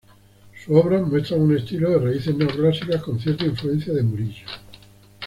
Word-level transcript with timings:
Sus 0.65 0.75
obras 0.83 1.03
muestran 1.05 1.41
un 1.41 1.55
estilo 1.55 1.91
de 1.91 1.99
raíces 2.03 2.35
neoclásicas, 2.35 3.03
con 3.03 3.19
cierta 3.19 3.45
influencia 3.45 3.93
de 3.93 4.01
Murillo. 4.01 4.47